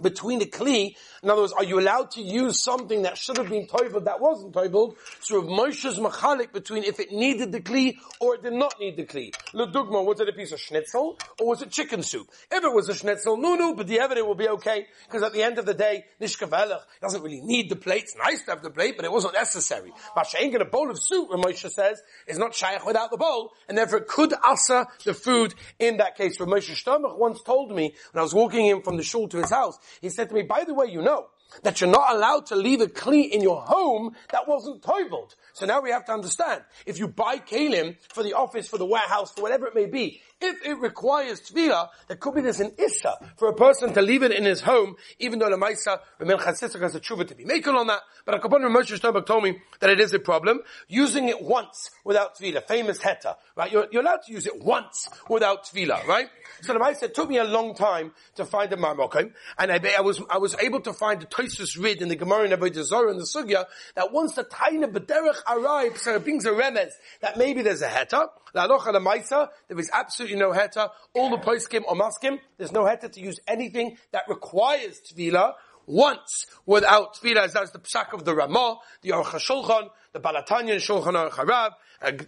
between 0.00 0.38
the 0.38 0.46
kli. 0.46 0.94
In 1.22 1.30
other 1.30 1.42
words, 1.42 1.52
are 1.52 1.64
you 1.64 1.80
allowed 1.80 2.12
to 2.12 2.22
use 2.22 2.62
something 2.62 3.02
that 3.02 3.18
should 3.18 3.36
have 3.36 3.48
been 3.48 3.66
toiveled 3.66 4.04
that 4.04 4.20
wasn't 4.20 4.54
toiveled? 4.54 4.96
So 5.20 5.40
if 5.40 5.46
Moshe's 5.46 5.98
machalik 5.98 6.52
between 6.52 6.84
if 6.84 7.00
it 7.00 7.10
needed 7.10 7.52
the 7.52 7.60
kli 7.60 7.96
or 8.20 8.36
it 8.36 8.42
did 8.42 8.52
not 8.52 8.74
need 8.78 8.96
the 8.96 9.04
kli. 9.04 9.32
Ludugma, 9.52 10.04
was 10.04 10.20
it 10.20 10.28
a 10.28 10.32
piece 10.32 10.52
of 10.52 10.60
schnitzel 10.60 11.18
or 11.40 11.46
was 11.48 11.62
it 11.62 11.70
chicken 11.70 12.02
soup? 12.02 12.28
If 12.50 12.62
it 12.62 12.72
was 12.72 12.88
a 12.88 12.94
schnitzel, 12.94 13.36
no, 13.36 13.54
no, 13.54 13.74
but 13.74 13.86
the 13.86 14.00
evidence 14.00 14.26
will 14.26 14.34
be 14.34 14.48
okay 14.48 14.86
because 15.06 15.22
at 15.22 15.32
the 15.32 15.42
end 15.42 15.58
of 15.58 15.66
the 15.66 15.74
day, 15.74 16.04
nishkavelach 16.20 16.82
doesn't 17.00 17.22
really 17.22 17.40
need 17.40 17.70
the 17.70 17.76
plate. 17.76 18.04
It's 18.04 18.16
nice 18.16 18.42
to 18.44 18.52
have 18.52 18.62
the 18.62 18.70
plate, 18.70 18.94
but 18.96 19.04
it 19.04 19.12
wasn't 19.12 19.34
necessary. 19.34 19.92
Mashenk 20.16 20.60
a 20.60 20.64
bowl 20.64 20.90
of 20.90 20.98
soup, 21.00 21.30
Moshe 21.30 21.70
says, 21.70 22.02
is 22.26 22.38
not 22.38 22.54
shaykh 22.54 22.84
without 22.84 23.10
the 23.10 23.16
bowl, 23.16 23.52
and 23.68 23.78
therefore 23.78 24.00
could 24.00 24.32
asa 24.32 24.86
the 25.04 25.14
food 25.14 25.54
in 25.78 25.98
that 25.98 26.16
case. 26.16 26.38
When 26.38 26.48
Moshe 26.48 26.70
Sternbuch 26.70 27.18
once 27.18 27.42
told 27.42 27.70
me 27.70 27.94
when 28.12 28.20
I 28.20 28.22
was 28.22 28.34
walking 28.34 28.66
in 28.66 28.82
from 28.82 28.96
the 28.96 29.02
shul 29.02 29.28
to 29.28 29.38
his 29.38 29.50
house, 29.50 29.78
he 30.00 30.08
said 30.08 30.28
to 30.28 30.34
me, 30.34 30.42
by 30.42 30.64
the 30.64 30.74
way, 30.74 30.86
you 30.86 31.02
know, 31.02 31.26
that 31.62 31.80
you're 31.80 31.90
not 31.90 32.14
allowed 32.14 32.46
to 32.46 32.56
leave 32.56 32.80
a 32.80 32.86
kli 32.86 33.28
in 33.28 33.42
your 33.42 33.60
home 33.60 34.14
that 34.30 34.48
wasn't 34.48 34.82
toiveled. 34.82 35.34
So 35.52 35.66
now 35.66 35.80
we 35.80 35.90
have 35.90 36.04
to 36.06 36.12
understand, 36.12 36.62
if 36.86 36.98
you 36.98 37.08
buy 37.08 37.38
kalim 37.38 37.96
for 38.12 38.22
the 38.22 38.34
office, 38.34 38.68
for 38.68 38.78
the 38.78 38.86
warehouse, 38.86 39.32
for 39.32 39.42
whatever 39.42 39.66
it 39.66 39.74
may 39.74 39.86
be, 39.86 40.20
if 40.40 40.64
it 40.64 40.78
requires 40.78 41.40
tefillah, 41.42 41.88
there 42.08 42.16
could 42.16 42.34
be 42.34 42.40
this 42.40 42.60
an 42.60 42.72
issa 42.78 43.14
for 43.36 43.48
a 43.48 43.54
person 43.54 43.92
to 43.92 44.00
leave 44.00 44.22
it 44.22 44.32
in 44.32 44.44
his 44.44 44.62
home, 44.62 44.96
even 45.18 45.38
though 45.38 45.50
the 45.50 45.56
Maisa, 45.56 46.00
Ramel 46.18 46.38
Chatzisach 46.38 46.80
has 46.80 46.94
a 46.94 47.00
tshuva 47.00 47.28
to 47.28 47.34
be 47.34 47.44
making 47.44 47.74
on 47.74 47.88
that. 47.88 48.00
But 48.24 48.36
a 48.36 48.38
Kabbalah 48.38 48.70
Moshe 48.70 48.98
Sternbuch 48.98 49.26
told 49.26 49.44
me 49.44 49.60
that 49.80 49.90
it 49.90 50.00
is 50.00 50.14
a 50.14 50.18
problem. 50.18 50.60
Using 50.88 51.28
it 51.28 51.42
once 51.42 51.90
without 52.04 52.38
tefillah, 52.38 52.66
famous 52.66 52.98
heta, 52.98 53.36
right? 53.54 53.70
You're, 53.70 53.86
you're, 53.92 54.02
allowed 54.02 54.22
to 54.26 54.32
use 54.32 54.46
it 54.46 54.62
once 54.62 55.10
without 55.28 55.66
tefillah, 55.66 56.06
right? 56.06 56.28
So 56.62 56.72
the 56.72 56.78
Maisa, 56.78 57.12
took 57.12 57.28
me 57.28 57.36
a 57.36 57.44
long 57.44 57.74
time 57.74 58.12
to 58.36 58.46
find 58.46 58.70
the 58.70 58.76
Marmokim, 58.76 59.32
and 59.58 59.72
I, 59.72 59.80
I, 59.98 60.00
was, 60.00 60.22
I 60.30 60.38
was 60.38 60.54
able 60.56 60.80
to 60.80 60.94
find 60.94 61.20
the 61.20 61.26
Toisus 61.40 61.80
read 61.80 62.02
in 62.02 62.08
the 62.08 62.16
Gemara 62.16 62.44
in 62.44 62.50
Avodah 62.50 62.84
Zorah 62.84 63.10
in 63.10 63.18
the 63.18 63.24
Sugya, 63.24 63.64
that 63.94 64.12
once 64.12 64.34
the 64.34 64.44
Taina 64.44 64.92
B'derech 64.92 65.40
arrives, 65.50 66.02
so 66.02 66.16
it 66.16 66.24
brings 66.24 66.44
a 66.44 66.50
remez, 66.50 66.90
that 67.20 67.38
maybe 67.38 67.62
there's 67.62 67.82
a 67.82 67.88
heta, 67.88 68.28
La 68.54 68.66
Alocha 68.66 68.92
the 68.92 69.00
Maisa, 69.00 69.48
there 69.68 69.78
is 69.78 69.90
absolutely 69.92 70.36
no 70.36 70.52
heta. 70.52 70.90
All 71.14 71.30
the 71.30 71.38
poskim 71.38 71.82
or 71.86 71.94
maskim, 71.94 72.38
there's 72.58 72.72
no 72.72 72.84
heta 72.84 73.10
to 73.12 73.20
use 73.20 73.38
anything 73.46 73.96
that 74.12 74.24
requires 74.28 75.00
tefillah 75.00 75.54
once 75.86 76.46
without 76.66 77.16
tefillah, 77.16 77.44
as 77.44 77.52
that's 77.54 77.70
the 77.70 77.78
psak 77.78 78.12
of 78.12 78.24
the 78.24 78.34
Ramah, 78.34 78.78
the 79.02 79.10
Aruch 79.10 79.24
HaShulchan, 79.24 79.88
the 80.12 80.20
Balatanya, 80.20 80.76
Shulchan 80.76 81.14
Aruch 81.14 81.32
Harav, 81.32 81.72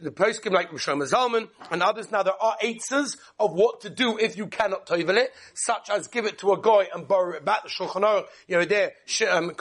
the 0.03 0.11
poskim 0.11 0.53
like 0.53 0.71
Rishon 0.71 1.03
Zalman, 1.09 1.49
and 1.71 1.83
others. 1.83 2.11
Now 2.11 2.23
there 2.23 2.41
are 2.41 2.57
eitzes 2.63 3.17
of 3.41 3.55
what 3.55 3.81
to 3.81 3.91
do 3.91 4.19
if 4.19 4.37
you 4.37 4.47
cannot 4.47 4.87
toivel 4.87 5.17
it, 5.17 5.33
such 5.55 5.91
as 5.91 6.09
give 6.09 6.27
it 6.27 6.39
to 6.39 6.53
a 6.53 6.61
guy 6.61 6.89
and 6.95 7.09
borrow 7.09 7.35
it 7.35 7.45
back. 7.45 7.65
The 7.65 7.71
Shulchan 7.71 8.03
Aruch, 8.03 8.27
you 8.47 8.59
know, 8.59 8.65
there, 8.65 8.93
um, 9.31 9.53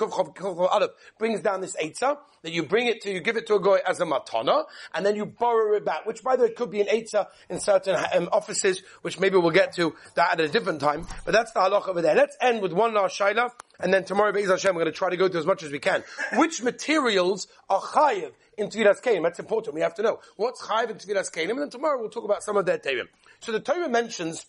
brings 1.17 1.41
down 1.41 1.61
this 1.61 1.75
eitzah, 1.77 2.17
that 2.43 2.51
you 2.51 2.63
bring 2.63 2.87
it 2.87 3.01
to, 3.01 3.11
you 3.11 3.21
give 3.21 3.37
it 3.37 3.47
to 3.47 3.55
a 3.55 3.61
guy 3.61 3.79
as 3.87 3.99
a 3.99 4.05
matana, 4.05 4.65
and 4.93 5.05
then 5.05 5.15
you 5.15 5.25
borrow 5.25 5.75
it 5.75 5.85
back, 5.85 6.05
which 6.05 6.23
by 6.23 6.35
the 6.35 6.43
way 6.43 6.51
could 6.51 6.71
be 6.71 6.81
an 6.81 6.87
eitzah 6.87 7.27
in 7.49 7.59
certain 7.59 7.95
um, 8.13 8.29
offices, 8.31 8.81
which 9.01 9.19
maybe 9.19 9.37
we'll 9.37 9.51
get 9.51 9.73
to 9.75 9.95
that 10.15 10.33
at 10.33 10.39
a 10.39 10.47
different 10.47 10.81
time, 10.81 11.07
but 11.25 11.31
that's 11.31 11.51
the 11.51 11.59
halach 11.59 11.87
over 11.87 12.01
there. 12.01 12.15
Let's 12.15 12.35
end 12.41 12.61
with 12.61 12.73
one 12.73 12.93
last 12.93 13.19
shaila, 13.19 13.51
and 13.79 13.93
then 13.93 14.03
tomorrow, 14.03 14.31
Be'ez 14.31 14.49
Hashem, 14.49 14.75
we're 14.75 14.83
going 14.83 14.93
to 14.93 14.97
try 14.97 15.09
to 15.09 15.17
go 15.17 15.27
through 15.27 15.39
as 15.39 15.45
much 15.45 15.63
as 15.63 15.71
we 15.71 15.79
can. 15.79 16.03
Which 16.35 16.61
materials 16.61 17.47
are 17.69 17.81
chayiv 18.11 18.31
in 18.57 18.69
Tviras 18.69 19.01
Kelim? 19.01 19.23
That's 19.23 19.39
important. 19.39 19.75
We 19.75 19.81
have 19.81 19.95
to 19.95 20.01
know. 20.01 20.19
What's 20.37 20.61
chayiv 20.61 20.89
in 20.89 20.97
Tviras 20.97 21.31
Kelim? 21.31 21.51
And 21.51 21.61
then 21.61 21.69
tomorrow 21.69 21.99
we'll 21.99 22.09
talk 22.09 22.25
about 22.25 22.43
some 22.43 22.57
of 22.57 22.65
their 22.65 22.77
Tevim. 22.77 23.07
So 23.39 23.51
the 23.51 23.59
Torah 23.59 23.89
mentions 23.89 24.45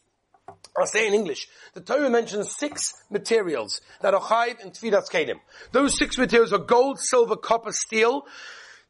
I'll 0.76 0.86
say 0.86 1.06
in 1.06 1.14
English. 1.14 1.48
The 1.74 1.80
Torah 1.80 2.10
mentions 2.10 2.56
six 2.56 2.94
materials 3.10 3.80
that 4.00 4.14
are 4.14 4.20
chayiv 4.20 4.60
in 4.60 4.70
Tviras 4.70 5.10
Kelim. 5.10 5.40
Those 5.70 5.96
six 5.96 6.18
materials 6.18 6.52
are 6.52 6.58
gold, 6.58 6.98
silver, 6.98 7.36
copper, 7.36 7.72
steel, 7.72 8.26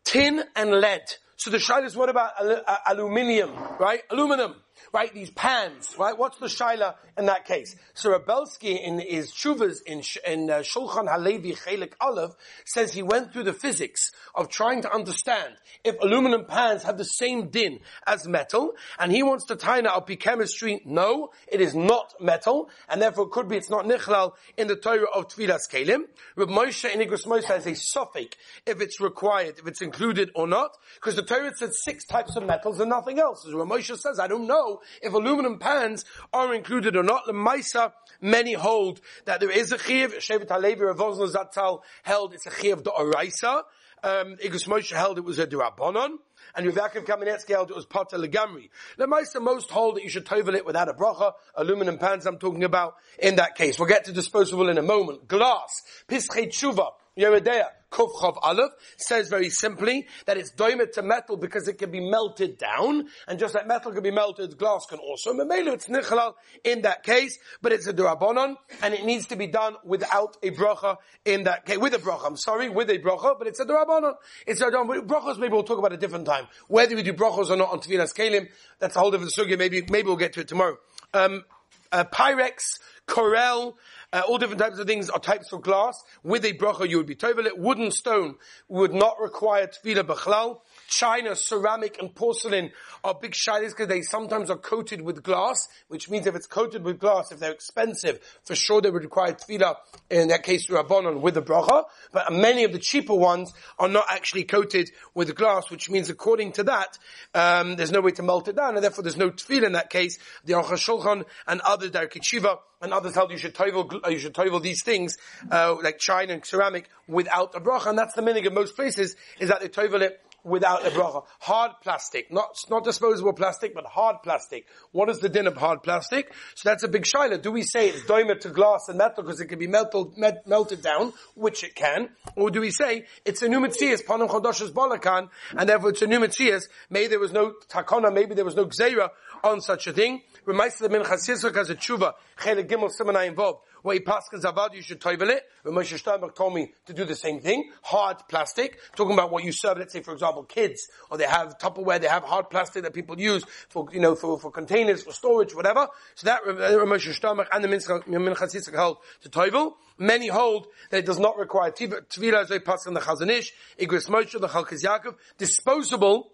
tin, 0.05 0.43
and 0.57 0.71
lead. 0.71 1.03
So 1.37 1.51
the 1.51 1.59
shaila 1.59 1.87
is 1.87 1.97
what 1.97 2.09
about 2.09 2.33
al- 2.41 2.79
aluminium, 2.87 3.53
right? 3.79 4.01
Aluminum 4.11 4.55
right? 4.93 5.13
These 5.13 5.31
pans, 5.31 5.95
right? 5.99 6.17
What's 6.17 6.39
the 6.39 6.47
shaila 6.47 6.95
in 7.19 7.27
that 7.27 7.45
case? 7.45 7.77
So 7.95 8.19
Rebelsky 8.19 8.83
in 8.83 8.99
his 8.99 9.33
shuvas 9.33 9.83
in, 9.87 10.03
in 10.27 10.51
uh, 10.51 10.59
Shevet 10.59 11.11
Halevi 11.11 11.55
Chelik 11.55 11.93
Aleph 12.01 12.33
says 12.65 12.93
he 12.93 13.03
went 13.03 13.33
through 13.33 13.45
the 13.45 13.53
physics 13.53 14.13
of 14.35 14.49
trying 14.49 14.83
to 14.83 14.93
understand 14.93 15.55
if 15.85 15.97
aluminum 16.01 16.45
pans 16.45 16.83
have 16.85 16.99
the 16.99 17.05
same 17.05 17.49
din 17.49 17.81
as 18.07 18.27
metal, 18.27 18.75
and 18.99 19.13
he 19.13 19.23
wants 19.23 19.47
to 19.47 19.57
tie 19.57 19.81
now 19.81 19.97
up 19.97 20.11
chemistry. 20.19 20.83
No, 20.85 21.31
it 21.49 21.61
is 21.61 21.75
not 21.75 22.15
metal, 22.21 22.71
and 22.89 23.01
therefore 23.01 23.27
it 23.27 23.31
could 23.31 23.49
be 23.49 23.57
it's 23.57 23.71
not 23.71 23.85
nichlal 23.85 24.33
in 24.57 24.69
the 24.69 24.77
Torah 24.77 25.07
of 25.15 25.29
Tvilas 25.29 25.71
Kelim. 25.71 26.03
Reb 26.37 26.49
Moshe 26.49 26.93
in 26.93 27.01
Igros 27.01 27.27
Moshe 27.27 27.45
has 27.45 27.67
a 27.67 27.75
suffix 27.75 28.37
if 28.67 28.81
it's 28.81 29.01
required, 29.01 29.59
if 29.59 29.67
it's 29.67 29.83
included 29.83 30.31
or 30.35 30.47
not, 30.47 30.77
because 30.95 31.17
the 31.17 31.23
Torah 31.23 31.53
says 31.57 31.83
six 31.85 32.05
types 32.05 32.37
of 32.37 32.45
metals 32.45 32.81
and 32.81 32.91
nothing 32.91 33.19
else. 33.19 33.47
As 33.47 33.55
Reb 33.55 33.69
Moshe 33.69 33.97
says, 33.99 34.19
I 34.19 34.29
don't 34.29 34.47
know 34.47 34.72
if 35.03 35.13
aluminum 35.13 35.59
pans 35.59 36.05
are 36.33 36.55
included 36.55 36.97
or 36.97 37.03
not. 37.03 37.27
The 37.27 37.33
Maisa, 37.33 37.93
many 38.21 38.55
hold 38.55 39.01
that 39.25 39.41
there 39.41 39.51
is 39.51 39.73
a 39.73 39.79
chiv. 39.79 40.15
Shevet 40.15 40.49
Halevi 40.49 40.83
Rav 40.83 40.97
Zatzal 40.97 41.83
held 42.03 42.35
it's 42.35 42.47
a 42.47 42.51
chiv 42.51 42.85
the 42.85 42.91
Oraisa. 42.91 43.63
Um, 44.05 44.37
Igros 44.37 44.67
Moshe 44.67 44.93
held 44.93 45.19
it 45.19 45.25
was 45.25 45.39
a 45.39 45.47
Durabonon. 45.47 46.17
And 46.57 46.67
Rav 46.67 46.93
Yaakov 46.93 47.07
Kamenetsky 47.07 47.51
held 47.51 47.71
it 47.71 47.77
was 47.77 47.87
Pata 47.87 48.17
Legamri. 48.17 48.69
The 48.99 49.07
Maisa 49.07 49.41
most 49.41 49.71
hold 49.71 49.97
that 49.97 50.03
you 50.03 50.11
should 50.11 50.27
tovel 50.27 50.55
it 50.55 50.67
without 50.67 50.89
a 50.89 50.93
bracha. 50.93 51.33
Aluminum 51.55 51.99
pans 51.99 52.27
I'm 52.27 52.39
talking 52.39 52.65
about 52.65 52.97
in 53.19 53.37
that 53.37 53.55
case. 53.55 53.79
We'll 53.79 53.89
get 53.89 54.05
to 54.05 54.13
disposable 54.13 54.69
in 54.69 54.77
a 54.77 54.83
moment. 54.83 55.29
Glass. 55.29 55.83
Pischei 56.09 56.49
Tshuva. 56.49 56.91
Yeridea, 57.19 57.67
Kuf 57.91 58.11
Chav 58.15 58.39
Aleph, 58.43 58.71
says 58.97 59.29
very 59.29 59.51
simply 59.51 60.07
that 60.25 60.39
it's 60.39 60.51
doimet 60.53 60.93
to 60.93 61.03
metal 61.03 61.37
because 61.37 61.69
it 61.69 61.75
can 61.75 61.91
be 61.91 62.01
melted 62.01 62.57
down, 62.57 63.07
and 63.29 63.39
just 63.39 63.55
like 63.55 63.67
metal 63.67 63.93
can 63.93 64.03
be 64.03 64.11
melted, 64.11 64.57
glass 64.57 64.87
can 64.89 64.99
also. 64.99 65.33
It's 65.35 65.89
nichalal 65.89 66.33
in 66.65 66.83
that 66.83 67.03
case, 67.03 67.39
but 67.61 67.73
it's 67.73 67.87
a 67.87 67.93
durabonon, 67.93 68.57
and 68.83 68.95
it 68.95 69.05
needs 69.05 69.27
to 69.27 69.37
be 69.37 69.47
done 69.47 69.77
without 69.85 70.39
a 70.43 70.51
bracha 70.51 70.97
in 71.27 71.45
that 71.45 71.67
case, 71.67 71.77
with 71.77 71.93
a 71.93 71.99
bracha, 71.99 72.27
I'm 72.27 72.37
sorry, 72.37 72.71
with 72.71 72.89
a 72.89 72.99
bracha, 72.99 73.39
but 73.39 73.47
it's 73.47 73.61
a 73.61 73.67
durabonon. 73.67 74.15
It's 74.47 74.63
a 74.63 74.71
durabonon. 74.71 75.07
Brachos 75.07 75.39
maybe 75.39 75.53
we'll 75.53 75.65
talk 75.65 75.79
about 75.79 75.93
a 75.93 75.99
different 75.99 76.25
time. 76.25 76.47
Whether 76.69 76.97
we 76.97 77.03
do 77.03 77.13
brachos 77.13 77.51
or 77.51 77.57
not 77.57 77.71
on 77.71 77.81
Tvinas 77.81 78.15
Kalim, 78.15 78.49
that's 78.79 78.97
a 78.97 78.99
whole 78.99 79.11
different 79.11 79.35
sugya, 79.35 79.59
maybe, 79.59 79.83
maybe 79.91 80.07
we'll 80.07 80.17
get 80.17 80.33
to 80.35 80.41
it 80.41 80.49
tomorrow. 80.49 80.79
Um, 81.13 81.45
uh, 81.93 82.05
Pyrex, 82.05 82.79
Corelle, 83.07 83.75
uh, 84.13 84.23
all 84.29 84.39
different 84.39 84.61
types 84.61 84.79
of 84.79 84.87
things 84.87 85.11
are 85.11 85.19
types 85.19 85.53
of 85.53 85.63
glass. 85.63 86.03
With 86.23 86.45
a 86.45 86.53
bracha, 86.53 86.89
you 86.89 86.99
would 86.99 87.07
be 87.07 87.17
tovel 87.17 87.47
it. 87.47 87.59
Wooden 87.59 87.91
stone 87.91 88.37
would 88.69 88.95
not 88.95 89.17
require 89.21 89.67
tefillah 89.67 90.05
b'chlal. 90.05 90.61
China, 90.89 91.35
ceramic, 91.35 91.99
and 92.01 92.15
porcelain 92.15 92.71
are 93.03 93.15
big 93.15 93.33
shilas 93.33 93.71
because 93.71 93.89
they 93.89 94.03
sometimes 94.03 94.51
are 94.51 94.57
coated 94.57 95.03
with 95.03 95.23
glass, 95.23 95.69
which 95.89 96.09
means 96.09 96.27
if 96.27 96.37
it's 96.37 96.47
coated 96.47 96.85
with 96.85 96.99
glass, 96.99 97.33
if 97.33 97.41
they're 97.41 97.53
expensive, 97.53 98.21
for 98.45 98.55
sure 98.55 98.81
they 98.81 98.91
would 98.91 99.03
require 99.03 99.33
tefillah, 99.33 99.77
in 100.11 100.29
that 100.29 100.43
case, 100.43 100.69
a 100.69 100.73
rabbanon 100.73 101.21
with 101.21 101.35
the 101.35 101.43
bracha. 101.43 101.85
But 102.13 102.33
many 102.33 102.65
of 102.65 102.73
the 102.73 102.79
cheaper 102.79 103.15
ones 103.15 103.53
are 103.79 103.89
not 103.89 104.07
actually 104.11 104.45
coated 104.45 104.91
with 105.15 105.35
glass, 105.35 105.71
which 105.71 105.91
means 105.91 106.09
according 106.09 106.53
to 106.53 106.65
that, 106.65 106.99
um, 107.35 107.77
there's 107.77 107.93
no 107.93 108.01
way 108.01 108.13
to 108.13 108.23
melt 108.23 108.49
it 108.49 108.57
down, 108.57 108.75
and 108.75 108.85
therefore 108.85 109.03
there's 109.03 109.17
no 109.17 109.31
tefillah 109.31 109.67
in 109.67 109.73
that 109.73 109.91
case. 109.91 110.19
The 110.45 110.55
Aruch 110.55 111.25
and 111.47 111.61
other 111.63 111.89
Derek 111.89 112.19
Shiva, 112.23 112.59
and 112.83 112.93
others 112.93 113.15
held 113.15 113.31
you 113.31 113.39
should 113.39 113.55
toivel, 113.55 114.11
you 114.11 114.19
should 114.19 114.35
toivel 114.35 114.61
these 114.61 114.83
things, 114.83 115.17
uh, 115.51 115.77
like 115.83 115.99
china 115.99 116.35
and 116.35 116.45
ceramic, 116.45 116.89
without 117.07 117.55
a 117.55 117.61
bracha, 117.61 117.87
and 117.87 117.99
that's 117.99 118.15
the 118.15 118.23
meaning 118.23 118.47
of 118.47 118.53
most 118.53 118.77
places, 118.77 119.17
is 119.39 119.49
that 119.49 119.61
they 119.61 119.69
toivel 119.69 120.03
it 120.03 120.21
without 120.45 120.85
a 120.85 120.91
bracha. 120.91 121.25
Hard 121.39 121.73
plastic, 121.83 122.33
not, 122.33 122.57
not 122.69 122.85
disposable 122.85 123.33
plastic, 123.33 123.75
but 123.75 123.87
hard 123.87 124.17
plastic. 124.25 124.67
What 124.91 125.09
is 125.09 125.21
the 125.21 125.29
din 125.29 125.47
of 125.47 125.57
hard 125.57 125.85
plastic? 125.85 126.33
So 126.57 126.69
that's 126.69 126.83
a 126.83 126.89
big 126.89 127.05
shaila. 127.05 127.41
Do 127.41 127.53
we 127.53 127.63
say 127.63 127.91
it's 127.91 128.03
doimer 128.03 128.39
to 128.41 128.49
glass 128.49 128.89
and 128.89 128.99
metal 128.99 129.23
because 129.23 129.41
it 129.41 129.47
can 129.47 129.61
be 129.61 129.69
melted, 129.69 130.19
melted 130.47 130.83
down, 130.83 131.13
which 131.35 131.63
it 131.63 131.77
can, 131.77 132.11
or 132.35 132.51
do 132.51 132.61
we 132.61 132.71
say 132.71 133.07
it's 133.25 133.43
a 133.43 133.49
new 133.49 133.61
mitzias, 133.61 134.05
panam 134.05 134.29
chodoshes 134.29 134.73
balakan, 134.73 135.29
and 135.57 135.69
therefore 135.69 135.91
it's 135.91 136.03
a 136.03 136.07
new 136.07 136.19
mitzias, 136.19 136.65
maybe 136.91 137.07
there 137.07 137.21
was 137.21 137.33
no 137.33 137.55
takona, 137.69 138.13
maybe 138.13 138.35
there 138.35 138.45
was 138.45 138.57
no 138.57 138.67
gzeira 138.67 139.11
on 139.45 139.61
such 139.61 139.87
a 139.87 139.93
thing. 139.93 140.23
Reminds 140.45 140.79
the 140.79 140.89
Minchas 140.89 141.29
Yitzchak 141.29 141.55
has 141.55 141.71
a 141.71 141.75
tshuva, 141.75 142.15
chelik 142.39 142.69
gimel 142.69 142.91
simanai 142.91 143.29
involved 143.29 143.61
where 143.83 143.95
he 143.95 144.01
passes 144.01 144.45
avad, 144.45 144.75
you 144.75 144.83
should 144.83 145.01
toivel 145.01 145.29
it. 145.29 145.45
But 145.63 145.73
Moshe 145.75 146.01
Sternbuch 146.01 146.35
told 146.35 146.55
me 146.55 146.73
to 146.87 146.93
do 146.93 147.05
the 147.05 147.15
same 147.15 147.41
thing. 147.41 147.71
Hard 147.83 148.19
plastic. 148.29 148.79
Talking 148.97 149.15
about 149.15 149.31
what 149.31 149.45
you 149.45 149.53
serve, 149.53 149.79
let's 149.79 149.93
say 149.93 150.03
for 150.03 150.13
example 150.13 150.45
kids, 150.45 150.89
or 151.11 151.19
they 151.19 151.27
have 151.27 151.59
Tupperware, 151.59 152.01
they 152.01 152.09
have 152.09 152.25
hard 152.25 152.49
plastic 152.51 152.83
that 152.85 152.95
people 152.95 153.21
use 153.21 153.45
for, 153.69 153.89
you 153.93 154.01
know, 154.01 154.15
for, 154.15 154.39
for 154.39 154.51
containers, 154.51 155.03
for 155.03 155.13
storage, 155.13 155.55
whatever. 155.55 155.89
So 156.15 156.27
that 156.27 156.43
uh, 156.43 156.85
Moshe 156.85 157.13
Sternbuch 157.13 157.49
and 157.53 157.65
the 157.65 157.69
Minchas 157.69 158.55
Yitzchak 158.55 158.75
held 158.75 158.99
to 159.23 159.29
toivel. 159.29 159.75
Many 159.99 160.29
hold 160.29 160.69
that 160.91 160.99
it 160.99 161.07
does 161.07 161.19
not 161.19 161.37
require 161.37 161.71
tvila 161.71 162.43
as 162.43 162.49
they 162.49 162.59
pass 162.59 162.87
in 162.87 162.95
the 162.95 163.01
Chazon 163.01 163.31
Ish, 163.31 163.53
Igros 163.79 164.09
Moshe, 164.09 164.41
the 164.41 164.49
Chalkis 164.49 164.83
Yaakov, 164.83 165.17
disposable, 165.39 166.33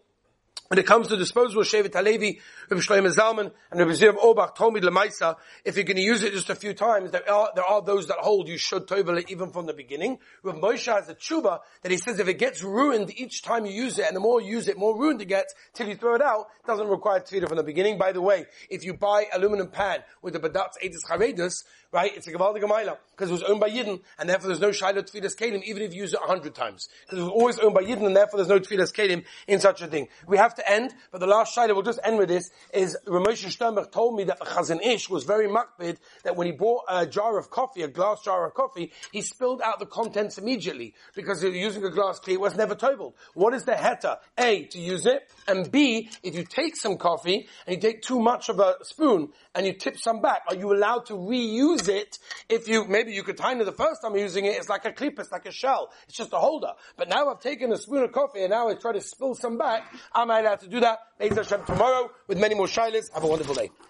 when 0.69 0.79
it 0.79 0.87
comes 0.87 1.09
to 1.09 1.17
disposable 1.17 1.63
Shevet 1.63 1.95
Halevi, 1.95 2.41
Rabbi 2.71 2.83
Shlomo 2.83 3.15
Zalman 3.15 3.51
and 3.71 3.81
Rabbi 3.81 3.93
Zirav 3.93 4.17
Obach 4.19 4.55
told 4.55 4.75
me 4.75 4.81
Lemaisa, 4.81 5.37
if 5.65 5.77
you're 5.77 5.85
going 5.85 5.97
to 5.97 6.03
use 6.03 6.23
it 6.23 6.33
just 6.33 6.51
a 6.51 6.55
few 6.55 6.75
times, 6.75 7.11
there 7.11 7.29
are, 7.31 7.51
there 7.55 7.65
are 7.65 7.83
those 7.83 8.07
that 8.09 8.19
hold 8.19 8.49
you 8.49 8.59
should 8.59 8.87
tovel 8.87 9.23
even 9.29 9.51
from 9.51 9.67
the 9.67 9.73
beginning. 9.73 10.19
Rabbi 10.43 10.59
Moshe 10.59 10.93
has 10.93 11.09
a 11.09 11.15
tshuva 11.15 11.61
that 11.83 11.91
he 11.91 11.97
says 11.97 12.19
if 12.19 12.29
it 12.29 12.39
gets 12.39 12.63
ruined 12.63 13.11
each 13.19 13.43
time 13.43 13.65
you 13.65 13.73
use 13.73 13.99
it, 13.99 14.07
and 14.07 14.15
the 14.15 14.21
more 14.21 14.41
you 14.41 14.51
use 14.51 14.69
it, 14.69 14.77
more 14.77 14.99
ruined 14.99 15.23
it 15.23 15.27
gets, 15.29 15.55
till 15.73 15.89
you 15.89 15.97
throw 15.97 16.15
it 16.15 16.23
out, 16.23 16.47
doesn't 16.67 16.89
require 16.89 17.21
tefillah 17.21 17.49
from 17.49 17.57
the 17.57 17.63
beginning. 17.63 17.97
By 17.97 18.13
the 18.13 18.23
way, 18.23 18.47
if 18.69 18.85
you 18.85 18.93
buy 18.93 19.27
aluminum 19.33 19.69
pan 19.69 20.01
with 20.21 20.35
the 20.35 20.41
badatz 20.41 20.73
edis 20.85 21.05
charedus, 21.09 21.65
right, 21.93 22.15
it's 22.15 22.27
a 22.27 22.33
gavaldig 22.33 22.63
Gemaila, 22.63 22.99
because 23.13 23.31
it 23.31 23.33
was 23.33 23.43
owned 23.43 23.61
by 23.61 23.71
Yidden, 23.71 24.01
and 24.19 24.29
therefore 24.29 24.49
there's 24.49 24.61
no 24.61 24.71
shayla 24.71 25.03
tefillas 25.09 25.37
kelim, 25.37 25.63
even 25.65 25.83
if 25.83 25.95
you 25.95 26.03
use 26.03 26.13
it 26.13 26.21
a 26.23 26.27
hundred 26.27 26.55
times. 26.55 26.89
Because 27.07 27.21
it 27.21 27.23
was 27.23 27.33
always 27.33 27.59
owned 27.59 27.75
by 27.75 27.83
Yidden, 27.83 28.07
and 28.07 28.17
therefore 28.17 28.39
there's 28.39 28.49
no 28.49 28.61
tefillas 28.61 28.93
kelim 28.93 29.25
in 29.47 29.61
such 29.61 29.81
a 29.83 29.87
thing. 29.87 30.09
We 30.27 30.37
have 30.37 30.55
to 30.57 30.71
end, 30.71 30.95
but 31.11 31.21
the 31.21 31.27
last 31.27 31.57
shayla, 31.57 31.75
we'll 31.75 31.83
just 31.83 32.01
end 32.05 32.19
with 32.19 32.29
this, 32.29 32.51
is 32.75 32.97
Ramosha 33.07 33.49
Sternbuch 33.49 33.91
told 33.91 34.17
me 34.17 34.25
that 34.25 34.39
the 34.39 34.45
Chazon 34.45 34.85
Ish 34.85 35.09
was 35.09 35.25
very 35.25 35.49
makbid, 35.49 35.97
that 36.25 36.37
when 36.37 36.47
he 36.47 36.53
bought 36.53 36.83
a 36.89 37.07
jar 37.07 37.39
of 37.39 37.51
coffee, 37.51 37.83
a 37.83 37.89
glass 37.89 38.23
jar 38.23 38.47
of 38.47 38.55
coffee, 38.55 38.93
he 39.13 39.23
spilled 39.23 39.63
out 39.63 39.79
the 39.79 39.87
contents 39.87 40.39
immediately, 40.39 40.95
because 41.15 41.43
using 41.43 41.85
a 41.85 41.91
glass 41.91 42.19
clear 42.19 42.39
was 42.39 42.55
never 42.55 42.75
tobled. 42.75 43.15
What 43.35 43.55
is 43.55 43.65
the 43.65 43.73
heta? 43.73 44.19
A, 44.37 44.65
to 44.65 44.79
use 44.79 45.07
it, 45.07 45.23
and 45.47 45.71
B, 45.71 46.11
if 46.23 46.35
you 46.35 46.45
take 46.45 46.77
some 46.77 46.99
coffee, 46.99 47.49
and 47.67 47.77
you 47.77 47.81
take 47.81 48.03
too 48.03 48.21
much 48.21 48.49
of 48.49 48.61
a 48.61 48.77
spoon, 48.83 49.31
and 49.55 49.67
you 49.67 49.73
tip 49.73 49.97
some 49.99 50.21
back, 50.21 50.43
are 50.49 50.55
you 50.55 50.73
allowed 50.73 51.07
to 51.07 51.15
reuse 51.15 51.78
it 51.87 52.19
if 52.49 52.67
you, 52.67 52.85
maybe 52.87 53.13
you 53.13 53.23
could 53.23 53.37
time 53.37 53.61
it 53.61 53.65
the 53.65 53.73
first 53.73 54.03
time 54.03 54.17
using 54.17 54.47
it, 54.47 54.57
it's 54.57 54.69
like 54.69 54.85
a 54.85 54.93
clip, 54.93 55.19
it's 55.19 55.31
like 55.31 55.47
a 55.47 55.53
shell, 55.53 55.93
it's 56.09 56.17
just 56.17 56.33
a 56.33 56.39
holder. 56.39 56.73
But 56.97 57.09
now 57.09 57.29
I've 57.29 57.41
taken 57.41 57.71
a 57.73 57.77
spoon 57.77 58.03
of 58.05 58.13
coffee 58.13 58.41
and 58.41 58.51
now 58.51 58.69
I 58.69 58.75
try 58.75 58.93
to 58.93 59.01
spill 59.01 59.35
some 59.35 59.59
back, 59.59 59.85
am 60.15 60.31
I 60.31 60.41
allowed 60.41 60.61
to 60.61 60.69
do 60.69 60.81
that? 60.81 60.99
Hashem 61.21 61.65
tomorrow 61.67 62.11
with 62.27 62.39
many 62.39 62.55
more 62.55 62.67
shilas. 62.67 63.13
Have 63.13 63.25
a 63.25 63.27
wonderful 63.27 63.55
day. 63.55 63.71